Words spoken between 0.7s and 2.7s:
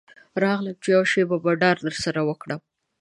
چې یوه شېبه بنډار درسره وکړم.